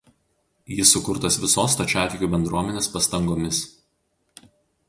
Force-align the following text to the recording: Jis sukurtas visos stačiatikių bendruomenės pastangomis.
Jis 0.77 0.93
sukurtas 0.95 1.37
visos 1.43 1.75
stačiatikių 1.77 2.31
bendruomenės 2.33 2.91
pastangomis. 2.97 3.63